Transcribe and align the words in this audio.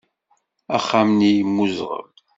Axxam-nni 0.75 1.29
yemmuẓɣel. 1.37 2.07